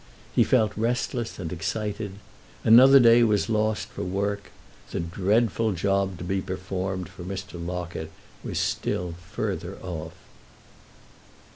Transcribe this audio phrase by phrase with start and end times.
[0.33, 2.13] He felt restless and excited;
[2.63, 7.63] another day was lost for work—the dreadful job to be performed for Mr.
[7.63, 8.09] Locket
[8.43, 10.13] was still further off.